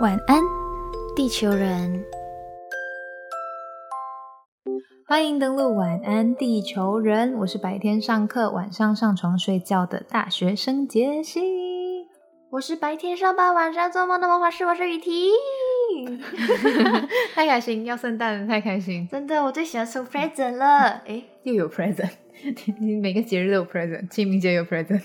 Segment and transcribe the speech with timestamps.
[0.00, 0.42] 晚安，
[1.14, 2.04] 地球人。
[5.06, 11.40] 欢迎登录晚安地球人，我是白天上课、晚上上床睡觉的大学生杰西。
[12.50, 15.30] 我是白天上班、晚上做梦的魔法师，我是雨婷。
[17.34, 19.06] 太开心，要圣诞了，太开心！
[19.10, 21.02] 真的，我最喜欢收 present 了。
[21.06, 22.10] 诶，又有 present，
[22.80, 25.02] 你每个节日都有 present，清明节有 present。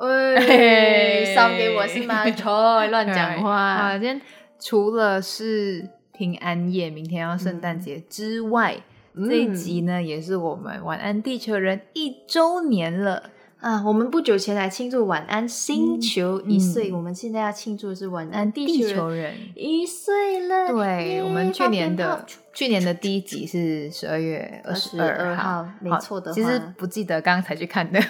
[0.00, 2.24] 喂，烧给我是吗？
[2.32, 3.54] 错，乱讲话。
[3.54, 4.20] 啊，今天
[4.58, 8.76] 除了是平安夜，明天要圣诞节之外，
[9.14, 13.30] 这一集呢也是我们晚安地球人一周年了
[13.60, 13.84] 啊！
[13.86, 20.68] 我们不久前来庆祝晚安星球一岁，我们现在要庆祝的是晚安地球人一岁了。
[20.68, 22.24] 对，我们去年的
[22.54, 26.32] 去年的第一集是十二月二十二号，没错的。
[26.32, 28.00] 其实不记得，刚刚才去看的。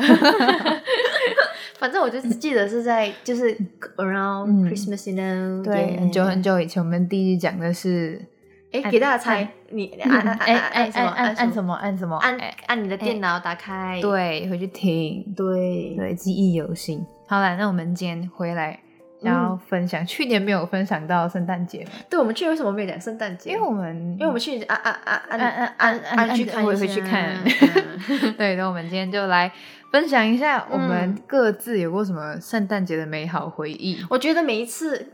[1.83, 3.53] 反正我就记得是在就是
[3.97, 8.25] around Christmas，you know，对，很久很久以前，我们第一集讲的是，
[8.71, 11.75] 哎，给大家猜，你按按按按什么按按什么？
[11.75, 15.97] 按什么按按你的电脑打开，对，回去听，对。
[15.97, 17.05] 对，记忆犹新。
[17.27, 18.79] 好了，那我们今天回来
[19.23, 21.87] 然后分享，去年没有分享到圣诞节。
[22.11, 23.51] 对，我们去年为什么没有讲圣诞节？
[23.51, 27.35] 因为我们因为我们去年啊啊啊啊啊啊啊去看，我也会去看。
[27.45, 29.51] 嗯、 对，那我们今天就来
[29.91, 34.05] 分享一下我们各自有过什么圣诞节的美好回忆。
[34.11, 35.07] 我觉得每一次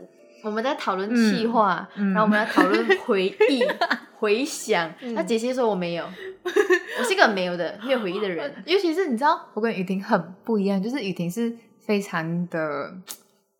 [0.43, 3.63] 我们在讨论计划，然后我们来讨论 回忆。
[4.19, 6.03] 回想，那杰西说我没有，
[6.43, 8.53] 我是一个没有的、没有回忆的人。
[8.65, 12.91] 尤其是你知道，我跟雨婷很不一样，就是雨婷是非常的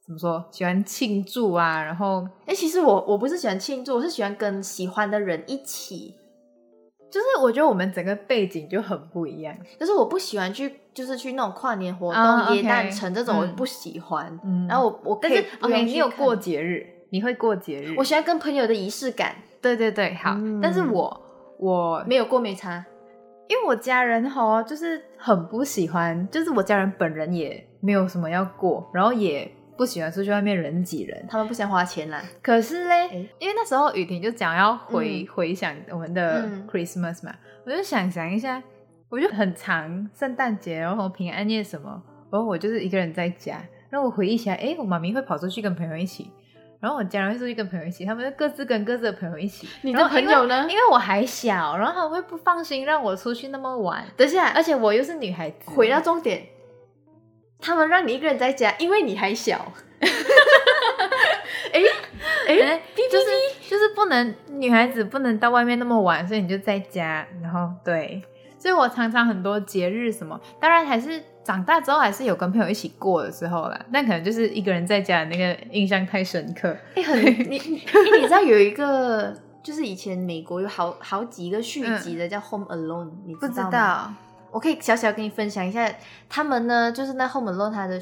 [0.10, 1.84] 怎么说，喜欢庆祝啊。
[1.84, 6.16] 然后，哎，其实我我不是喜欢庆祝，我是喜欢跟喜欢的人一起。
[7.12, 14.40] 就是我觉得我们整个背景就很不一样，就是我不喜欢去，就是去那种跨年活动、耶诞城这种，我不喜欢。
[14.68, 19.36] 然后我我但是 OK，你有过节日，你会过节日，我喜欢跟朋友的仪式感。
[19.62, 20.36] 对对对，好。
[20.60, 21.22] 但是我
[21.60, 22.84] 我没有过没差，
[23.48, 29.52] 因为我家人哈就是很不喜欢，就是我家人本人也没有什么要过，然后也。
[29.80, 32.22] 不喜欢出去外面人挤人，他们不想花钱啦。
[32.42, 37.34] 可是嘞，因为那时候雨婷就讲要回回想我们的 Christmas 嘛，
[37.66, 38.62] 我就想想一下，
[39.08, 41.90] 我就很长圣诞节，然后平安夜什么，
[42.30, 46.30] 然后我就是一个人在家，然后我回忆起来，哎，我妈咪会跑出去跟朋友一起，
[46.82, 49.66] 然后我家人会出去跟朋友一起，他们就各自跟各自的朋友一起。
[49.84, 50.68] 你的朋友呢？
[50.70, 54.04] 因为我还小，然后他们会不放心让我出去那么晚。
[54.18, 55.72] 等下，而且我又是女孩子。
[55.72, 56.44] 回到重点。
[57.62, 59.72] 他们让你一个人在家，因为你还小。
[61.72, 61.82] 哎
[62.48, 62.82] 哎，
[63.12, 63.26] 就是
[63.70, 67.26] 就是不能女孩子不能到外面那么晚，所以你就在家。
[67.44, 68.22] 然后对，
[68.58, 73.80] 所以我常常很多节日什么，当然还是长大之后还是有跟朋友一起过的时候啦。
[73.94, 76.76] 但可能就是一个人在家的那个印象太深刻。
[76.96, 77.84] 哎，很 你你
[78.20, 84.12] 你知道有一个，就是以前美国有好好几个续集的叫《Home Alone》，你不知道？
[84.52, 85.92] 我可以小小跟你分享一下，
[86.28, 88.02] 他们呢，就是那后门洛他的。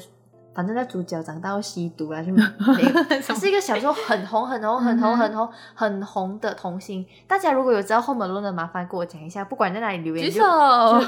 [0.54, 7.06] 反正那主角长大要吸毒啦，就它 是一个小时候很红、很红、很红、很红、很红的童星。
[7.28, 10.44] 大家如果有知道《后门论》的，麻烦跟我讲一下，不管在哪里留言，举手，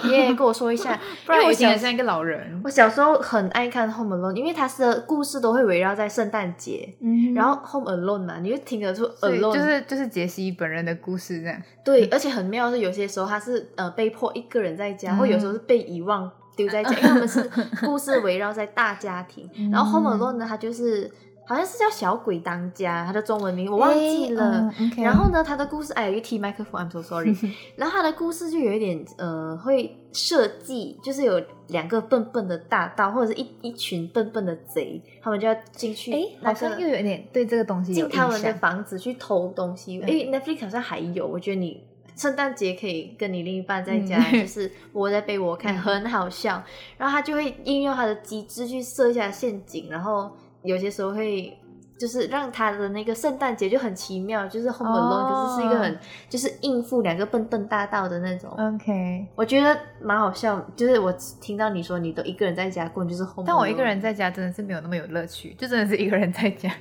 [0.09, 0.97] 也跟我说一下。
[1.27, 2.61] 不然我显得像一个老人。
[2.65, 6.95] 我小时候很爱看《后门论》，因为他的故事都会围绕在圣诞节。
[7.01, 11.61] 嗯，然后《Home Alone》嘛，你就听得出 Alone 就是就是杰西本人的故事这样。
[11.83, 16.31] 对，而且很妙是有些时候他是呃被迫一个人在家，或有时候是被遗忘。
[16.57, 17.51] 丢在家，因为他们是
[17.85, 19.49] 故事围绕在大家庭。
[19.71, 21.11] 然后《Home Alone》呢，它就是
[21.47, 24.73] 好像是叫小鬼当家，它的中文名我忘记了。
[24.97, 27.35] 然后呢，它的故事哎，一提麦克风，I'm so sorry。
[27.77, 36.13] 然后它的故事就有一点呃，会设计，就是有两个笨笨的大盗，或者是一一群笨笨的贼，他们就要进去。
[36.13, 40.01] 哎，好像又有一点对这个东西进他们的房子去偷东西。
[40.03, 41.83] 哎，Netflix 好像还有，我觉得你。
[42.17, 46.63] 圣诞节可以跟你另一半在家，就是窝在被窝看，很好笑。
[46.97, 50.31] 然后他就会应用他的机制去设一下陷阱，然后
[50.63, 51.57] 有些时候会
[51.99, 55.99] 就是让他的那个圣诞节就很奇妙，就是 Home Alone，可是是一个很
[56.29, 58.51] 就是应付两个笨笨大盗的那种。
[58.51, 60.61] OK，我觉得蛮好笑。
[60.75, 66.73] 就是我听到你说你都一个人在家过，就是 Home，但我一个人在家真的是没有那么有乐趣，就真的是一个人在家。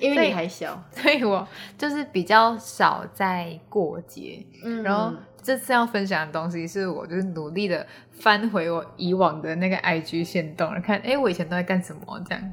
[0.00, 1.46] 因为你还小， 所以我
[1.76, 4.44] 就是比较少在过节。
[4.64, 5.12] 嗯，然后
[5.42, 12.52] 这次要分享的东西是我就是努力的翻回我以往的那个 IG 线动，看哎我以前都在干什么这样。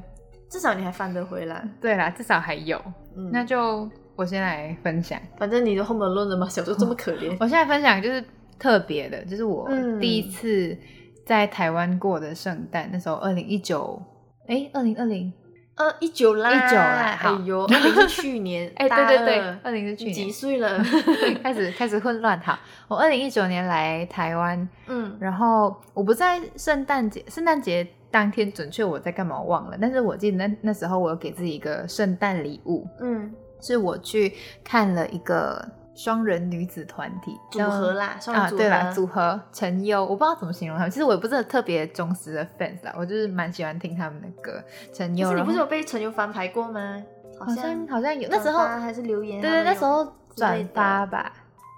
[0.50, 1.66] 至少你还翻得回来。
[1.80, 2.80] 对啦，至少还有。
[3.16, 5.18] 嗯那就我先来分享。
[5.38, 7.34] 反正你的后门论了嘛，小时候这么可怜。
[7.40, 8.22] 我现在分享就是
[8.58, 9.68] 特别的，就是我
[9.98, 10.76] 第一次
[11.24, 14.02] 在台湾过的圣诞，那时候二零一九，
[14.48, 15.32] 哎，二零二零。
[15.82, 20.78] 呃，一九啦，一九啦，哎呦， 二零是去年，哎，对对对，二零是去年，几岁了？
[21.42, 22.40] 开始 开始混乱。
[22.40, 22.56] 好，
[22.86, 34.32] 我二零一九年来台湾，嗯，然后我不在圣诞节，圣诞节当天准确我在干嘛我忘了，但是我记得那那时候我有给自己一个圣诞礼物，嗯，是我去
[34.62, 35.66] 看了一个。
[35.94, 40.90] 双人女子团体组合啦，啊，对啦，组合陈优，我不知道怎么形容他们。
[40.90, 44.62] 其实我也不是特别忠实的 fans 啦，我就是蛮喜欢听他们的歌。
[44.92, 47.02] 陈优，你不是有被陈优翻牌过吗？
[47.38, 51.32] 好像好像有，那时候还是留言，对对，那时候转发吧。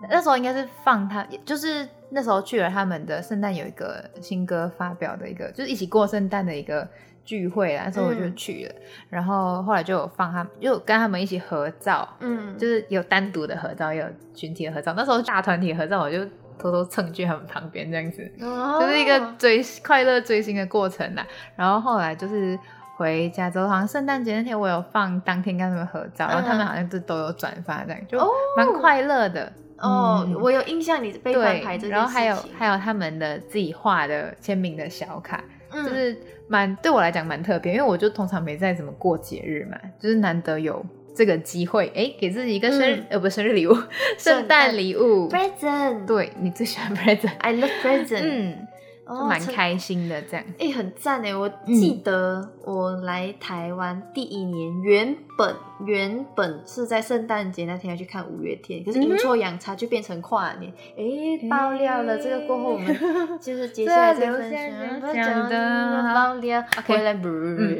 [0.08, 6.88] 那时候应该是放他，就是那时候去了他们的圣诞有一个新歌发表的一个，就是一起过圣诞的一个。
[7.24, 8.74] 聚会啊，所以我就去了，
[9.08, 14.92] 然后后来就有放他，就跟他们一起合照，嗯，就是有单独的合照，也有群体的合照。
[14.94, 16.22] 那时候大团体合照，我就
[16.58, 21.26] 偷偷蹭去他们旁边这样子，就是一个追快乐追星的过程啦。
[21.56, 22.58] 然后后来就是
[22.96, 28.18] 回加州，好像圣诞节那天我有放当天跟他们合照，然后他们好像就都有转发这样，就
[28.56, 29.50] 蛮快乐的。
[29.78, 35.42] 哦，我有印象你被翻牌这然后还有还有他们的自己画的签名的小卡。
[35.74, 36.16] 就是
[36.48, 40.84] 蛮对我来讲蛮特别，因为我就通常没在怎么过节日嘛，就是难得有
[41.14, 43.76] 这个机会，哎，给自己一个生日呃不生日礼物，
[44.18, 48.68] 圣诞礼物，present，对你最喜欢 present，I love present，嗯。
[49.06, 51.36] 就蛮开心的，这样哎，很赞哎！
[51.36, 55.54] 我记得我来台湾第一年，原本
[55.84, 62.16] 原本是在圣诞节那天要去看五月天，可是阴错阳差就变成跨年，哎，爆料了。
[62.16, 62.96] 这个过后我们
[63.38, 66.64] 就是接下来再分享的爆料。
[66.86, 67.28] 回来不？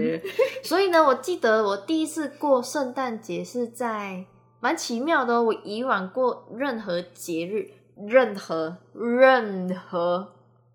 [0.62, 4.24] 所以呢，我记得我第一次过圣诞节是在
[4.60, 5.42] 蛮奇妙的。
[5.42, 7.70] 我以往过任何节日，
[8.06, 10.28] 任何任何。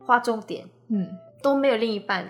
[0.10, 1.08] 划重点，嗯，
[1.44, 2.28] 都没有另一半，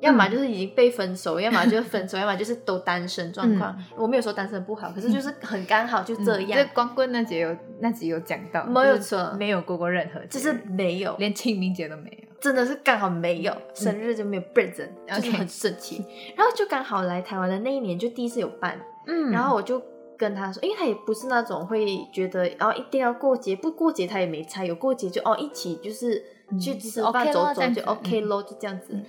[0.00, 3.74] 要么就是已经被分手，要么就是分手， 要么就是都单身状况。
[3.96, 6.68] 我没有说单身不好，可是就是很刚好就这样。
[6.74, 16.04] 光棍那节有那集有讲到，没有错，没有过过任何，就是没有，连清明节都没有，真的是刚好没有，生日就没有 present，就是很神奇。
[16.36, 19.80] 然后就刚好来台湾的那一年就第一次有办，嗯，然后我就
[20.18, 26.22] 跟他说，因为他也不是那种会觉得哦一定要过节，不过节他也没差，有过节就哦一起就是。
[26.60, 29.00] 去吃饭走走就 OK 咯，就这样子。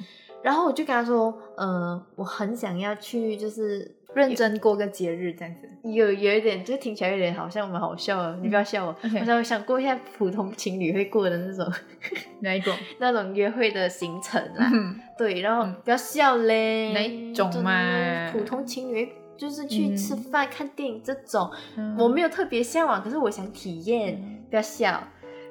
[0.41, 5.69] 然后我就跟他说，嗯，我很想要去，就是认真过个节日这样子。
[5.89, 8.35] 有有一点，就听起来有点好像蛮好笑的。
[8.41, 11.71] 你不要笑我，我想想过一下普通情侣会过的那种
[12.41, 14.69] 哪一种 那种约会的行程啊。
[15.17, 16.91] 对，然后不要笑嘞。
[16.91, 18.29] 哪一种嘛？
[18.33, 21.49] 普通情侣就是去吃饭、看电影这种，
[21.97, 24.41] 我没有特别向往，可是我想体验。
[24.49, 25.01] 不要笑。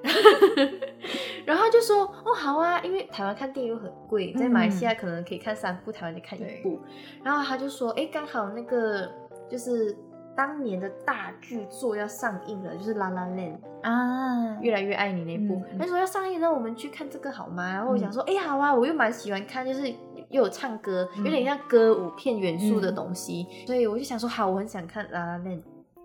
[1.47, 6.81] 然后就说哦好啊，因为台湾看电影又很贵，在马来西亚可能可以看三部，台湾就看一部。
[7.23, 9.11] 然后他就说，哎，刚好那个
[9.49, 9.97] 就是
[10.37, 15.63] 当年的大剧作要上映了，就是《La La Land》啊，越来越爱你那部。
[15.79, 17.73] 他说要上映，那我们去看这个好吗？
[17.73, 19.89] 然后我想说，哎，好啊，我又蛮喜欢看，就是
[20.31, 25.61] 又有唱歌，有点像歌舞片元素的东西，所以我就想说，好，我很想看《La La Land》。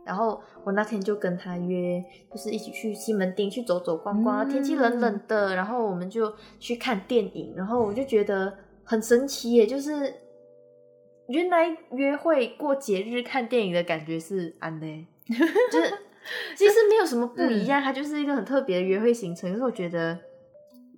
[0.07, 4.50] 然后我那天就跟他约，就是一起去西门町去走走逛逛。
[4.50, 7.54] 天气冷冷的，然后我们就去看电影。
[7.56, 8.51] 然后我就觉得
[8.83, 10.13] 很神奇耶，就是
[11.27, 14.87] 原来约会过节日看电影的感觉是安的，
[15.71, 15.94] 就是
[16.56, 19.52] 其实没有什么不一样，它就是一个很特别的约会行程。
[19.52, 20.18] 可是我觉得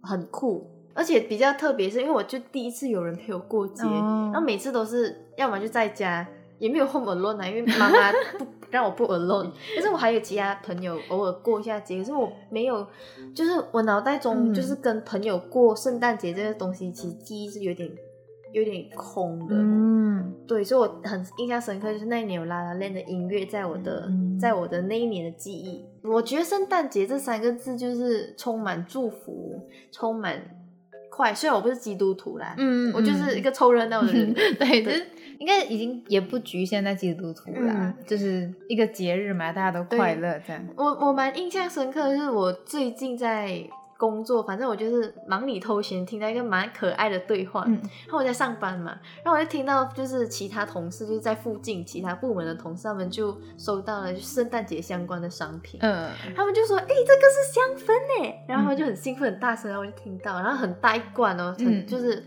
[0.04, 6.28] 很酷，而且比较特别是因为我就第一次有人陪我过节，然后每次都是要么就在家，
[6.60, 8.46] 也没有 home alone 啊，因为妈妈不。
[8.72, 12.86] 让我不 alone， 可是我还有其他朋友偶尔过一下节，可是我没有，
[13.34, 17.90] 就是我脑袋中就是跟朋友过圣诞节这个东西，其实记忆是有点
[18.52, 19.56] 有点空的。
[19.58, 24.08] 嗯，对，所以我很印象深刻，就是那一年有拉拉链的音乐在我的
[24.40, 25.84] 在我的那一年的记忆。
[26.04, 30.40] 我觉得圣诞节这三个字就是充满祝福，充满
[31.20, 31.34] 快。
[31.34, 35.06] 虽然我不是基督徒啦，嗯，我就是一个凑热闹的人， 对，就是。
[35.40, 40.62] 应该已经也不局限在基督徒啦，就是一个节日嘛，大家都快乐这样。
[40.76, 43.64] 我我蛮印象深刻的是，我最近在
[44.00, 47.66] 工作，反正我就是忙里偷闲，听到一个蛮可爱的对话。
[47.68, 55.80] 嗯然后我在上班嘛，然后我就听到就是其他同事就是在附近其他部门的同事，他们就收到了圣诞节相关的商品。
[55.84, 62.24] 嗯，他们就说：“哎，这个是香氛呢。”然后他们就很兴奋、很大声，然后我就听到，然后很大一罐哦，很就是。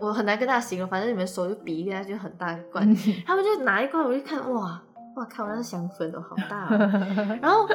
[0.00, 2.84] 我很难跟大家形容，反正你们手就比一下，就很大一罐。
[3.26, 4.80] 他们就拿一罐，我就看，哇，
[5.16, 6.68] 哇靠，那是香氛哦，好大。
[7.42, 7.68] 然后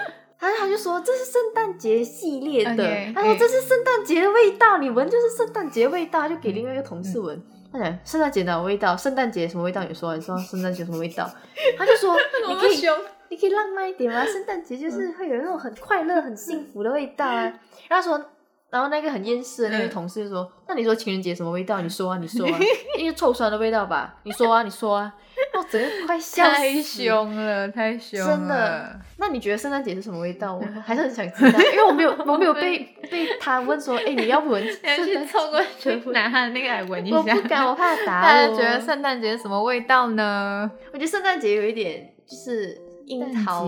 [0.52, 7.42] 他他就说这是圣诞节系列的，他说这是圣诞节的味道，你闻就是圣诞节味道，就给另外一个同事闻。
[7.72, 9.84] 他讲圣诞节的味道，圣诞节什么味道？
[9.84, 11.30] 你说，你说圣诞节什么味道？
[11.78, 12.16] 他就说
[12.48, 12.82] 你可以，
[13.30, 14.26] 你可以浪漫一点吗？
[14.26, 17.54] 圣诞节就是会有那种很快乐、很幸福的味道啊。
[17.88, 18.26] 然后说。
[18.70, 21.80] 然后那个很厌世的那个同事就说：“那你说情人节什么味道？
[21.82, 22.60] 你说啊，你说啊，
[22.98, 24.16] 一个臭酸的味道吧？
[24.24, 25.14] 你说啊，你说啊。”
[25.58, 26.52] 我整个快笑死！
[26.52, 28.26] 太凶了，太凶了！
[28.28, 29.00] 真的。
[29.18, 30.56] 那你觉得圣诞节是什么味道？
[30.56, 32.80] 我还是很想知道， 因为我没有，我没有被
[33.10, 34.64] 被他问说：“哎，你要闻？”
[35.06, 37.18] 去凑过去拿他的那个来闻一下。
[37.18, 40.70] 我不敢，我怕打 大家觉得圣诞节什么味道呢？
[40.92, 43.68] 我觉得圣诞节有一点就是樱桃。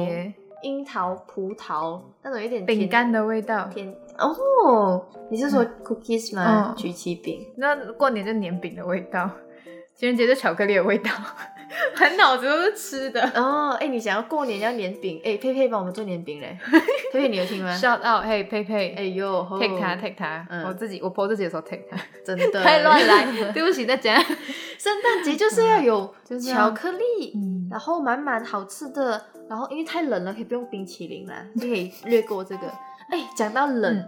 [0.63, 5.05] 樱桃、葡萄那种有点饼干的味道，甜哦。
[5.29, 6.73] 你是说 cookies 吗？
[6.75, 7.45] 曲奇饼？
[7.57, 9.29] 那过年就年饼的味道，
[9.95, 11.11] 情人节就巧克力的味道。
[11.99, 13.21] 满脑子都是吃的。
[13.35, 16.57] 哦，哎，你想要过年要年饼，哎，佩佩帮我们做年饼嘞，
[17.11, 22.61] 佩佩你有听吗？Shout out，嘿，佩佩，哎呦，take 他，take 他，我自己我婆自己的时候 take 他，真的。
[22.63, 24.19] 太乱来，对不起大家。
[24.77, 27.33] 圣诞节就是要有巧克力，
[27.71, 32.67] 然后满满好吃的，然后因为太冷了，可以不用冰淇淋啦，就可以略过这个。
[33.09, 34.03] 哎，讲到冷，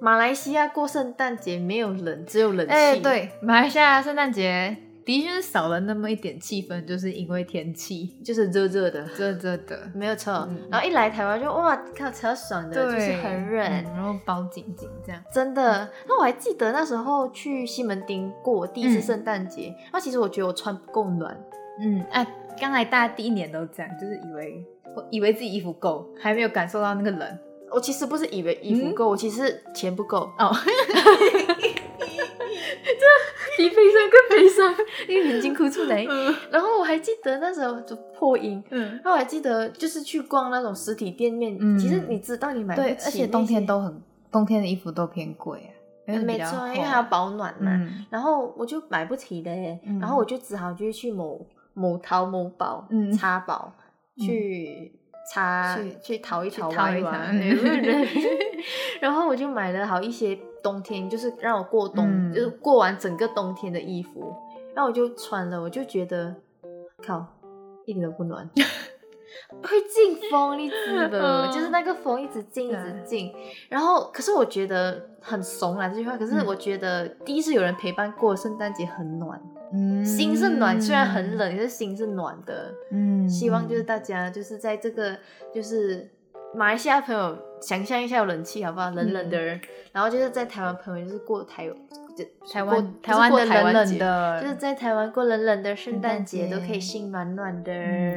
[0.00, 2.72] 马来西亚过圣诞节没有冷，只有冷气。
[2.72, 4.76] 哎，对，马来西亚圣诞节。
[5.06, 10.32] 的确是少了那么一点气氛，就是因为天气就是热热的，热热的，没有错。
[10.68, 15.22] 然后一来台湾就哇，靠超爽的，就是很热，然后包紧紧这样。
[15.32, 21.40] 真的，那我还记得那时候去西门町过第一次圣诞节，那其实我觉得我穿不够暖。
[21.80, 22.26] 嗯，哎，
[22.60, 24.64] 刚来大家第一年都这样，就是以为
[25.12, 27.38] 以为自己衣服够，还没有感受到那个冷。
[27.70, 30.50] 我其实不是以为衣服够，我其实钱不够哦。
[33.56, 34.74] 这比悲伤更悲伤，
[35.08, 36.04] 因为眼睛哭出来。
[36.50, 38.62] 然后我还记得那时候就破音。
[38.70, 41.56] 嗯，然后我还记得就是去逛那种实体店面。
[41.60, 45.70] 嗯，其实你知道你买对，而且冬天都很冬天的衣服都偏贵啊。
[46.24, 47.70] 没错，因为它要保暖嘛。
[48.10, 49.50] 然后我就买不起的，
[50.00, 51.44] 然后我就只好就去某
[51.74, 53.72] 某淘某宝嗯插宝
[54.18, 54.92] 去
[55.32, 57.36] 插去淘一淘玩一玩。
[59.00, 60.38] 然后我就买了好一些。
[60.66, 64.34] 冬天就是让我过冬，就是过完整个冬天的衣服，
[64.74, 66.34] 然后我就穿了，我就觉得
[67.06, 67.24] 靠，
[67.84, 68.50] 一点都不暖，
[69.62, 73.32] 会进风，你知道就是那个风一直进，一直进。
[73.68, 79.40] 然后，可是我觉得很怂啊这句话，可是我觉得第一次有人陪伴过圣诞节很暖，
[79.72, 85.16] 嗯，心是暖，虽然很冷，可是心是暖的，嗯，希望就是大家就是在这个
[85.54, 86.10] 就是。
[86.56, 88.88] 马来西亚朋友，想象一下有冷气好不好？
[88.90, 89.38] 冷冷的，
[89.92, 91.68] 然后就是在台湾朋友就是过台，
[92.50, 97.72] 台湾台湾的冷冷的，就是在台湾过冷冷的圣诞节都可以心暖暖的。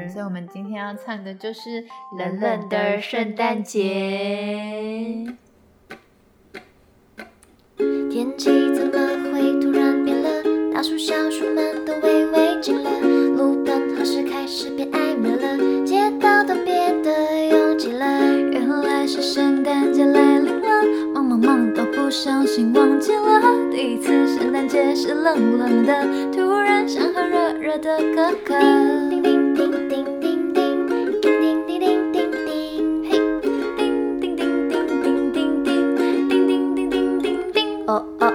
[0.08, 1.84] 所以我们今天要唱的就是
[2.17, 5.25] 冷冷的圣诞节。
[8.10, 8.93] 天气怎么
[9.34, 10.74] 会突然变冷？
[10.74, 12.89] 大树小树们都微微惊了，
[13.36, 14.88] 路灯何时开始变
[22.21, 28.59] 小心忘记了，第一次圣诞节是冷冷的，突然想喝热热的可可。
[29.09, 33.17] 叮叮叮叮叮叮叮叮叮叮叮叮叮，嘿，
[34.19, 38.33] 叮叮叮叮叮叮叮叮叮叮叮叮叮叮，哦哦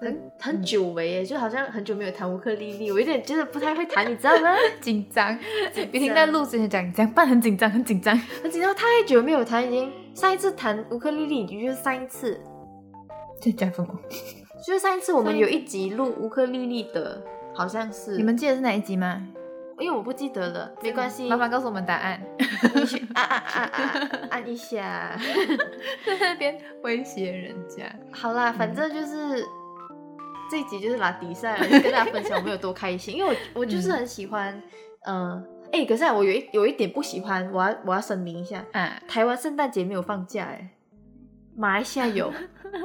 [0.00, 4.54] 很很久违耶，就好像很久没有弹乌克丽丽，我有点觉得不太会弹，你知道吗？
[4.80, 5.36] 紧张。
[5.90, 8.74] 别听在录之前讲，讲办很紧张，很紧张，很紧张。
[8.74, 12.40] 太久没有弹，已经上一次弹乌克丽丽，就是上一次。
[13.40, 13.88] 在讲什么？
[14.66, 17.22] 就是上一次我们有一集录乌克丽丽的，
[17.54, 19.26] 好像是你们记得是哪一集吗？
[19.78, 22.20] 因为我不记得了，没关系，麻烦告诉我们答案。
[23.14, 25.16] 按按按按按一下，
[26.06, 27.84] 在那边威胁人家。
[28.12, 29.44] 好啦，反正就是
[30.50, 33.16] 这一集就是拿比赛跟大家分享我们有多开心。
[33.16, 34.60] 因为我我就是很喜欢，
[35.06, 40.70] 嗯，哎，可是我有一有一点不喜欢，我要我要声明一下，嗯，台湾圣诞节没有放假，哎。
[41.56, 42.32] 马来西亚有，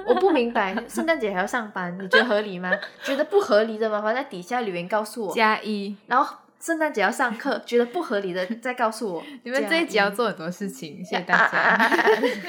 [0.08, 2.72] 我不明白，圣诞节还要上班，你觉得合理吗？
[3.04, 5.32] 觉得不合理的麻烦在底下留言告诉我。
[5.32, 9.24] 加一，然后圣诞节要上课，觉得不合理的再告诉我。
[9.44, 11.78] 你们这一集要做很多事情，谢谢大家。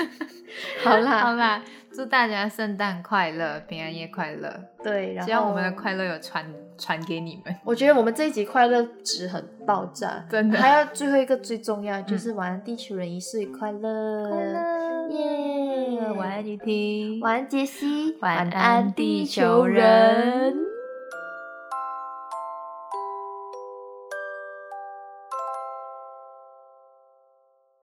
[0.84, 1.60] 好啦好啦，
[1.92, 4.48] 祝大家圣诞快乐，平安夜快乐。
[4.84, 6.46] 对，然后希望我们的快乐有传
[6.78, 7.52] 传给你们。
[7.64, 10.60] 我觉得我们这一集快乐值很爆炸，真的。
[10.60, 16.12] 还有最后一个最重要，就是晚安地球人一岁快乐，快乐耶！
[16.12, 20.56] 晚安雨婷，晚安杰西，晚安地球人。